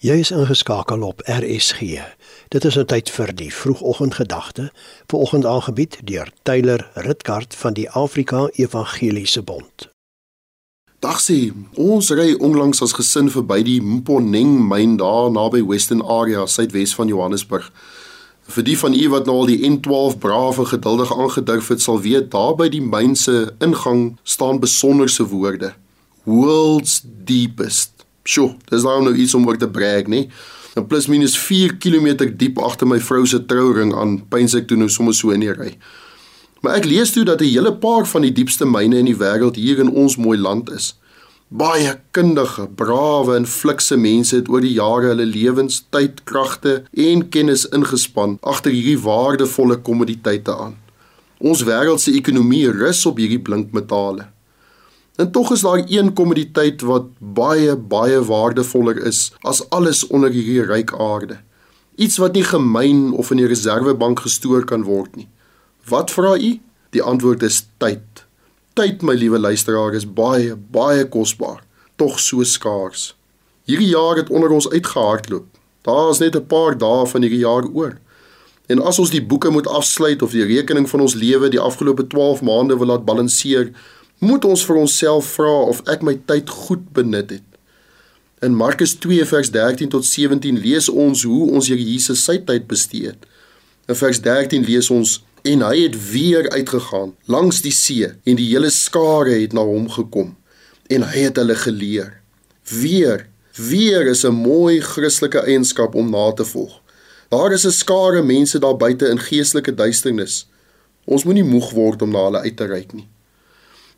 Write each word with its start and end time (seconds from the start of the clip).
Jy 0.00 0.14
is 0.22 0.30
ingeskakel 0.32 1.02
op 1.04 1.20
RSG. 1.28 1.80
Dit 2.48 2.64
is 2.64 2.76
'n 2.78 2.84
tyd 2.84 3.10
vir 3.10 3.34
die 3.34 3.54
vroegoggendgedagte, 3.54 4.72
vanoggend 5.06 5.44
aangebied 5.44 5.98
deur 6.04 6.32
Tyler 6.42 6.90
Ritkart 6.94 7.54
van 7.54 7.72
die 7.72 7.90
Afrika 7.90 8.48
Evangeliese 8.52 9.42
Bond. 9.42 9.90
Dag 10.98 11.20
sê, 11.20 11.52
ons 11.74 12.10
ry 12.10 12.34
onlangs 12.34 12.82
as 12.82 12.92
gesin 12.92 13.30
verby 13.30 13.62
die 13.62 13.80
Mponeng 13.82 14.68
myn 14.68 14.96
daar 14.96 15.30
naby 15.30 15.66
Western 15.66 16.02
Area, 16.02 16.46
suidwes 16.46 16.94
van 16.94 17.06
Johannesburg. 17.06 17.72
Vir 18.42 18.64
die 18.64 18.78
van 18.78 18.94
u 18.94 19.08
wat 19.08 19.26
nou 19.26 19.36
al 19.36 19.46
die 19.46 19.70
N12 19.70 20.18
brawe 20.18 20.64
geduldig 20.64 21.18
aangedurf 21.18 21.68
het, 21.68 21.80
sal 21.80 22.00
weet 22.00 22.30
daar 22.30 22.56
by 22.56 22.68
die 22.68 22.82
myn 22.82 23.16
se 23.16 23.52
ingang 23.58 24.18
staan 24.22 24.60
besonderse 24.60 25.26
woorde. 25.26 25.74
World's 26.24 27.02
deepest 27.04 27.99
Sjoe, 28.30 28.52
dis 28.70 28.84
nou 28.86 29.00
nou 29.02 29.14
iets 29.18 29.34
om 29.34 29.46
oor 29.48 29.58
te 29.58 29.66
brag, 29.66 30.06
nê? 30.06 30.28
En 30.78 30.86
plus 30.86 31.08
minus 31.10 31.34
4 31.38 31.80
km 31.82 32.28
diep 32.38 32.60
agter 32.62 32.86
my 32.86 33.00
vrou 33.02 33.24
se 33.26 33.40
trouring 33.50 33.90
aan 33.98 34.20
pyns 34.30 34.54
ek 34.54 34.68
toe 34.70 34.78
nou 34.78 34.86
sommer 34.92 35.16
so 35.18 35.34
in 35.34 35.42
die 35.42 35.50
ry. 35.50 35.72
Maar 36.62 36.78
ek 36.78 36.86
lees 36.86 37.10
toe 37.10 37.24
dat 37.26 37.42
'n 37.42 37.50
hele 37.50 37.72
paar 37.74 38.06
van 38.06 38.22
die 38.22 38.32
diepste 38.32 38.66
myne 38.66 38.98
in 39.02 39.10
die 39.10 39.18
wêreld 39.18 39.56
hier 39.56 39.80
in 39.80 39.90
ons 39.90 40.16
mooi 40.16 40.38
land 40.38 40.70
is. 40.70 40.94
Baie 41.48 41.98
kundige, 42.10 42.68
brawe 42.68 43.36
en 43.36 43.46
flikse 43.46 43.96
mense 43.96 44.36
het 44.36 44.48
oor 44.48 44.60
die 44.60 44.76
jare 44.78 45.10
hulle 45.10 45.26
lewens, 45.26 45.82
tyd, 45.90 46.22
kragte 46.24 46.84
en 46.94 47.28
kennis 47.28 47.66
ingespan 47.68 48.38
agter 48.42 48.70
hierdie 48.70 49.00
waardevolle 49.02 49.76
kommoditeite 49.82 50.54
aan. 50.54 50.76
Ons 51.40 51.64
wêreld 51.64 52.00
se 52.00 52.12
ekonomie 52.12 52.70
rus 52.70 53.06
op 53.06 53.18
hierdie 53.18 53.42
blink 53.42 53.72
metale. 53.72 54.28
En 55.20 55.30
tog 55.30 55.52
is 55.52 55.60
daar 55.60 55.82
een 55.86 56.12
kommoditeit 56.12 56.80
wat 56.80 57.04
baie 57.18 57.76
baie 57.76 58.24
waardevoller 58.24 59.02
is 59.06 59.32
as 59.40 59.60
alles 59.68 60.06
onder 60.06 60.32
hierdie 60.32 60.62
ryk 60.64 60.94
aarde. 60.96 61.36
Iets 62.00 62.16
wat 62.16 62.32
nie 62.32 62.44
gemyn 62.44 63.12
of 63.12 63.30
in 63.30 63.42
die 63.42 63.50
reservebank 63.50 64.22
gestoor 64.24 64.64
kan 64.64 64.86
word 64.88 65.18
nie. 65.20 65.28
Wat 65.92 66.14
vra 66.16 66.38
u? 66.38 66.54
Die 66.96 67.02
antwoord 67.02 67.44
is 67.44 67.66
tyd. 67.76 68.24
Tyd, 68.72 69.04
my 69.04 69.12
liewe 69.14 69.38
luisteraar, 69.38 69.92
is 69.94 70.08
baie 70.08 70.56
baie 70.56 71.04
kosbaar, 71.04 71.60
tog 72.00 72.16
so 72.20 72.40
skaars. 72.44 73.10
Hierdie 73.68 73.92
jaar 73.92 74.16
het 74.22 74.32
onder 74.32 74.56
ons 74.56 74.70
uitgehardloop. 74.72 75.46
Daar 75.84 76.10
is 76.10 76.24
net 76.24 76.36
'n 76.36 76.46
paar 76.46 76.78
dae 76.78 77.06
van 77.06 77.22
hierdie 77.22 77.44
jaar 77.44 77.68
oor. 77.68 77.98
En 78.66 78.82
as 78.82 78.98
ons 78.98 79.10
die 79.10 79.26
boeke 79.26 79.50
moet 79.50 79.66
afsluit 79.66 80.22
of 80.22 80.30
die 80.30 80.44
rekening 80.44 80.88
van 80.88 81.00
ons 81.00 81.14
lewe 81.14 81.48
die 81.48 81.60
afgelope 81.60 82.06
12 82.06 82.42
maande 82.42 82.76
wil 82.78 82.86
laat 82.86 83.04
balanseer, 83.04 83.72
moet 84.20 84.44
ons 84.44 84.62
vir 84.68 84.76
onsself 84.76 85.32
vra 85.36 85.52
of 85.72 85.80
ek 85.88 86.02
my 86.04 86.18
tyd 86.28 86.50
goed 86.52 86.84
benut 86.96 87.32
het. 87.32 87.46
In 88.44 88.56
Markus 88.56 88.94
2 89.00 89.24
vers 89.28 89.50
13 89.52 89.88
tot 89.92 90.04
17 90.04 90.60
lees 90.60 90.88
ons 90.88 91.24
hoe 91.28 91.50
ons 91.52 91.68
Here 91.68 91.80
Jesus 91.80 92.24
sy 92.24 92.38
tyd 92.44 92.68
bestee 92.68 93.12
het. 93.12 93.24
In 93.88 93.96
vers 93.96 94.20
13 94.24 94.64
lees 94.68 94.90
ons 94.92 95.18
en 95.48 95.64
hy 95.64 95.86
het 95.86 95.96
weer 96.12 96.50
uitgegaan 96.52 97.14
langs 97.32 97.62
die 97.64 97.72
see 97.72 98.08
en 98.08 98.36
die 98.36 98.48
hele 98.50 98.70
skare 98.72 99.38
het 99.40 99.56
na 99.56 99.64
hom 99.64 99.88
gekom 99.92 100.34
en 100.92 101.06
hy 101.08 101.26
het 101.28 101.40
hulle 101.40 101.56
geleer. 101.56 102.18
Weer, 102.68 103.26
weer 103.56 104.08
is 104.10 104.24
'n 104.24 104.36
mooi 104.36 104.80
Christelike 104.80 105.40
eienskap 105.44 105.94
om 105.94 106.10
na 106.10 106.32
te 106.32 106.44
volg. 106.44 106.80
Daar 107.30 107.52
is 107.52 107.64
'n 107.64 107.72
skare 107.72 108.22
mense 108.22 108.58
daar 108.58 108.76
buite 108.76 109.08
in 109.08 109.18
geestelike 109.18 109.74
duisternis. 109.74 110.46
Ons 111.04 111.24
moenie 111.24 111.44
moeg 111.44 111.70
word 111.70 112.02
om 112.02 112.10
na 112.10 112.24
hulle 112.24 112.40
uit 112.40 112.56
te 112.56 112.66
reik 112.66 112.92
nie. 112.92 113.08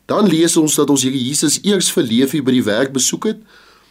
Dan 0.05 0.27
lees 0.27 0.57
ons 0.57 0.75
dat 0.75 0.89
ons 0.89 1.03
Here 1.03 1.17
Jesus 1.17 1.59
eers 1.63 1.91
vir 1.95 2.03
Leefie 2.03 2.43
by 2.43 2.51
die 2.51 2.65
werk 2.65 2.91
besoek 2.95 3.29
het 3.31 3.39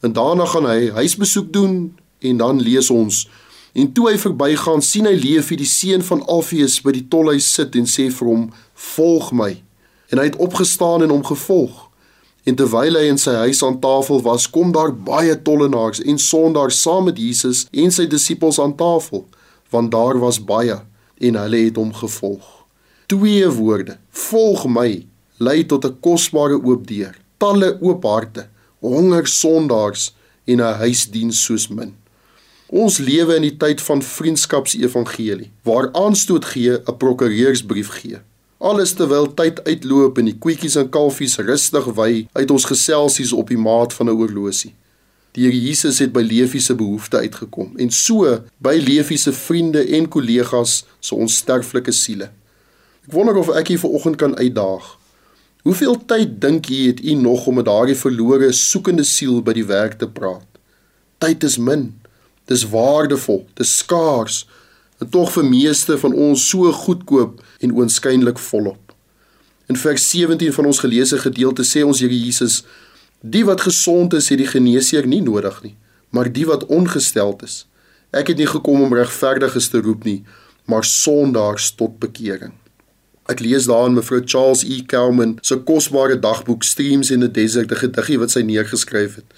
en 0.02 0.12
daarna 0.12 0.46
gaan 0.50 0.66
hy 0.68 0.91
huisbesoek 0.92 1.52
doen 1.52 1.94
en 2.20 2.36
dan 2.36 2.60
lees 2.60 2.91
ons 2.91 3.27
en 3.72 3.92
toe 3.96 4.10
hy 4.10 4.18
verbygaan 4.20 4.83
sien 4.84 5.06
hy 5.08 5.14
Leefie 5.16 5.56
die 5.56 5.68
seun 5.68 6.05
van 6.05 6.24
Alfeus 6.28 6.80
by 6.84 6.92
die 6.92 7.06
tolhuis 7.08 7.48
sit 7.48 7.77
en 7.78 7.88
sê 7.88 8.10
vir 8.12 8.28
hom 8.28 8.48
volg 8.92 9.30
my 9.33 9.55
en 10.12 10.20
hy 10.20 10.28
het 10.28 10.36
opgestaan 10.36 11.06
en 11.06 11.11
hom 11.14 11.24
gevolg. 11.24 11.89
En 12.45 12.56
terwyl 12.58 12.98
hy 12.98 13.06
in 13.08 13.20
sy 13.22 13.33
huis 13.46 13.62
aan 13.64 13.78
tafel 13.80 14.20
was 14.27 14.48
kom 14.51 14.74
daar 14.74 14.92
baie 14.92 15.34
tollenaars 15.46 16.02
en 16.05 16.18
sondaars 16.20 16.80
saam 16.84 17.06
met 17.08 17.20
Jesus 17.20 17.64
en 17.70 17.95
sy 17.95 18.05
disippels 18.11 18.61
aan 18.61 18.77
tafel 18.77 19.24
want 19.72 19.92
daar 19.95 20.18
was 20.20 20.42
baie 20.45 20.77
en 21.22 21.39
hulle 21.40 21.62
het 21.64 21.78
hom 21.80 21.95
gevolg. 21.96 22.45
Twee 23.08 23.48
woorde 23.48 23.96
volg 24.27 24.67
my 24.68 24.90
lei 25.47 25.64
tot 25.67 25.85
'n 25.85 25.97
kosbare 26.01 26.58
oop 26.63 26.86
deur, 26.86 27.14
talle 27.39 27.79
oop 27.80 28.05
harte, 28.05 28.48
honger 28.80 29.27
sondaars 29.27 30.14
en 30.45 30.61
'n 30.61 30.79
huisdiens 30.83 31.45
soos 31.45 31.69
min. 31.69 31.95
Ons 32.73 32.98
lewe 32.98 33.35
in 33.36 33.42
die 33.42 33.57
tyd 33.57 33.81
van 33.81 34.02
vriendskapsevangelie, 34.02 35.51
waar 35.63 35.92
aanstoot 35.92 36.45
gee 36.45 36.73
'n 36.73 36.97
prokureursbrief 36.97 37.89
gee. 37.89 38.19
Alles 38.58 38.92
terwyl 38.92 39.35
tyd 39.35 39.64
uitloop 39.64 40.19
en 40.19 40.25
die 40.25 40.39
koetjies 40.39 40.77
en 40.77 40.89
kalfies 40.89 41.36
rustig 41.36 41.85
wy 41.85 42.27
uit 42.33 42.51
ons 42.51 42.64
geselsies 42.64 43.33
op 43.33 43.48
die 43.48 43.58
maat 43.58 43.92
van 43.92 44.07
'n 44.07 44.17
oorlosie. 44.17 44.75
Die 45.33 45.45
Here 45.45 45.61
Jesus 45.61 45.98
het 45.98 46.13
by 46.13 46.20
Leefie 46.20 46.61
se 46.61 46.75
behoefte 46.75 47.17
uitgekom 47.17 47.73
en 47.77 47.91
so 47.91 48.42
by 48.58 48.77
Leefie 48.86 49.19
se 49.19 49.33
vriende 49.33 49.81
en 49.97 50.08
kollegas 50.08 50.85
se 51.01 51.14
onsterflike 51.14 51.92
siele. 51.92 52.31
Ek 53.07 53.13
wonder 53.13 53.36
of 53.36 53.48
ek 53.48 53.69
hier 53.69 53.79
vanoggend 53.79 54.17
kan 54.17 54.36
uitdaag 54.36 54.98
Hoeveel 55.62 55.95
tyd 56.11 56.40
dink 56.42 56.67
jy 56.67 56.89
het 56.89 57.00
u 57.06 57.12
nog 57.14 57.45
om 57.46 57.61
met 57.61 57.68
daardie 57.68 57.95
verlore 57.95 58.48
soekende 58.52 59.05
siel 59.06 59.39
by 59.46 59.52
die 59.55 59.67
werk 59.68 59.92
te 60.00 60.08
praat? 60.11 60.46
Tyd 61.23 61.45
is 61.46 61.55
min. 61.55 61.92
Dis 62.50 62.64
waardevol, 62.73 63.45
dis 63.55 63.77
skaars. 63.78 64.40
En 64.98 65.06
tog 65.14 65.30
vir 65.36 65.46
meeste 65.46 65.95
van 66.02 66.17
ons 66.18 66.46
so 66.51 66.72
goedkoop 66.74 67.39
en 67.62 67.74
oënskynlik 67.78 68.42
volop. 68.42 68.90
In 69.70 69.78
vers 69.78 70.06
17 70.11 70.51
van 70.56 70.67
ons 70.67 70.80
geleesde 70.83 71.20
gedeelte 71.22 71.62
sê 71.62 71.84
ons 71.86 72.01
Here 72.02 72.18
Jesus: 72.18 72.64
"Die 73.20 73.45
wat 73.45 73.61
gesond 73.61 74.14
is, 74.18 74.28
het 74.28 74.39
die 74.39 74.51
geneesheer 74.51 75.06
nie 75.06 75.22
nodig 75.22 75.62
nie, 75.62 75.77
maar 76.11 76.33
die 76.33 76.46
wat 76.46 76.67
ongesteld 76.67 77.42
is. 77.42 77.67
Ek 78.11 78.27
het 78.27 78.36
nie 78.36 78.51
gekom 78.51 78.83
om 78.83 78.95
regverdiges 78.95 79.68
te 79.68 79.78
roep 79.78 80.05
nie, 80.05 80.24
maar 80.67 80.84
sondaars 80.84 81.70
tot 81.74 81.98
bekering." 81.98 82.61
Ek 83.30 83.40
lees 83.40 83.68
daarin 83.70 83.94
mevrou 83.94 84.22
Charles 84.27 84.64
E. 84.66 84.80
Kelman 84.83 85.36
se 85.46 85.56
kosbare 85.62 86.16
dagboek 86.18 86.64
Streams 86.66 87.10
in 87.10 87.20
the 87.20 87.28
Desert, 87.28 87.70
'n 87.70 87.78
gediggie 87.78 88.18
wat 88.18 88.30
sy 88.30 88.42
neergeskryf 88.42 89.16
het. 89.16 89.28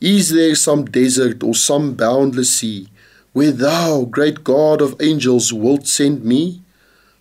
Is 0.00 0.30
there 0.30 0.54
some 0.54 0.84
desert 0.84 1.42
or 1.42 1.54
some 1.54 1.94
boundless 1.94 2.50
sea 2.50 2.88
where 3.32 3.52
thou, 3.52 4.04
great 4.04 4.42
God 4.44 4.82
of 4.82 4.96
angels, 5.00 5.52
wilt 5.52 5.86
send 5.86 6.24
me? 6.24 6.62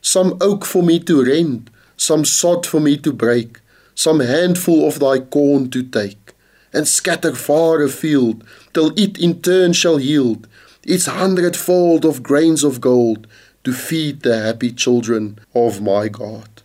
Some 0.01 0.37
oak 0.41 0.65
for 0.65 0.83
me 0.83 0.99
to 0.99 1.23
rend, 1.23 1.69
some 1.97 2.23
sod 2.25 2.65
for 2.65 2.79
me 2.79 2.97
to 2.97 3.11
break, 3.11 3.59
some 3.95 4.19
handful 4.19 4.87
of 4.87 4.99
thy 4.99 5.19
corn 5.19 5.69
to 5.69 5.81
take, 5.81 6.33
and 6.73 6.87
scatter 6.87 7.33
far 7.33 7.81
afield, 7.81 8.43
till 8.73 8.91
it 8.95 9.17
in 9.17 9.41
turn 9.41 9.73
shall 9.73 9.99
yield 9.99 10.47
its 10.83 11.05
hundredfold 11.05 12.05
of 12.05 12.23
grains 12.23 12.63
of 12.63 12.79
gold, 12.79 13.27
to 13.67 13.73
feed 13.73 14.21
the 14.21 14.37
happy 14.47 14.71
children 14.73 15.37
of 15.51 15.81
my 15.81 16.07
God. 16.07 16.63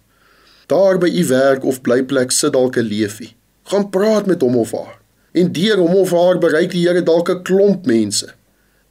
Daar 0.67 0.99
by 0.99 1.11
u 1.11 1.25
werk 1.27 1.65
of 1.65 1.81
blyplek 1.83 2.31
sit 2.31 2.53
dalk 2.53 2.77
'n 2.77 2.87
leefie. 2.93 3.35
Gaan 3.63 3.91
praat 3.91 4.27
met 4.27 4.41
hom 4.41 4.57
of 4.57 4.71
haar. 4.71 4.99
En 5.33 5.53
deur 5.53 5.79
hom 5.79 5.95
of 5.95 6.11
haar 6.11 6.39
bereik 6.39 6.71
die 6.71 6.87
Here 6.87 7.03
dalk 7.03 7.31
'n 7.31 7.43
klomp 7.43 7.87
mense. 7.87 8.35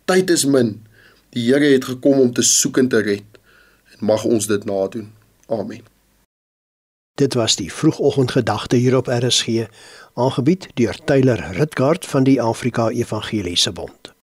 Tyd 0.06 0.30
is 0.30 0.46
min. 0.46 0.84
Die 1.30 1.54
Here 1.54 1.74
het 1.74 1.86
gekom 1.86 2.20
om 2.20 2.34
te 2.34 2.42
soek 2.42 2.78
en 2.78 2.88
te 2.88 3.02
red. 3.02 3.30
En 3.92 4.06
mag 4.06 4.24
ons 4.24 4.48
dit 4.48 4.66
nadoen. 4.66 5.12
Amen. 5.48 5.84
Dit 7.16 7.34
was 7.34 7.56
die 7.56 7.74
vroegoggendgedagte 7.74 8.76
hier 8.76 8.98
op 8.98 9.08
RSG, 9.08 9.48
aangebied 10.14 10.68
deur 10.74 10.98
Tyler 11.06 11.52
Ritgard 11.52 12.06
van 12.06 12.24
die 12.24 12.42
Afrika 12.42 12.90
Evangeliese 12.90 13.72
Bond. 13.72 14.01